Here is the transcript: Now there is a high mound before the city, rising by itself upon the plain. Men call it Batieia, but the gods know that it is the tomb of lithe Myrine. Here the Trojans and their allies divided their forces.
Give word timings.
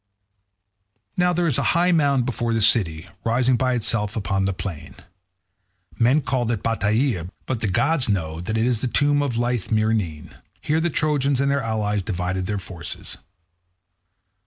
Now 1.15 1.31
there 1.31 1.45
is 1.45 1.59
a 1.59 1.77
high 1.77 1.91
mound 1.91 2.25
before 2.25 2.55
the 2.55 2.61
city, 2.63 3.05
rising 3.23 3.55
by 3.55 3.75
itself 3.75 4.15
upon 4.15 4.45
the 4.45 4.51
plain. 4.51 4.95
Men 5.99 6.21
call 6.23 6.49
it 6.51 6.63
Batieia, 6.63 7.29
but 7.45 7.59
the 7.59 7.67
gods 7.67 8.09
know 8.09 8.41
that 8.41 8.57
it 8.57 8.65
is 8.65 8.81
the 8.81 8.87
tomb 8.87 9.21
of 9.21 9.37
lithe 9.37 9.69
Myrine. 9.69 10.33
Here 10.59 10.79
the 10.79 10.89
Trojans 10.89 11.39
and 11.39 11.51
their 11.51 11.61
allies 11.61 12.01
divided 12.01 12.47
their 12.47 12.57
forces. 12.57 13.19